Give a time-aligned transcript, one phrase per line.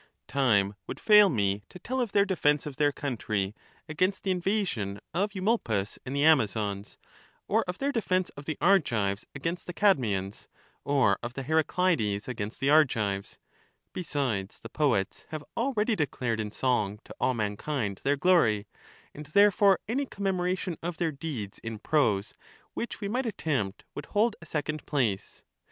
[0.27, 3.53] Time would fail me to tell of their defence of their country
[3.87, 6.97] against the invasion of Eumolpus and the Amazons,
[7.47, 10.47] or of their defence of the Argives against the Cadmeians,
[10.83, 13.37] or of the Heracleids against the Argives;
[13.93, 18.65] besides, the poets have already declared in song to all mankind their glory,
[19.13, 22.33] and therefore any com memoration of their deeds in prose
[22.73, 25.43] which we might attempt would hold a second place.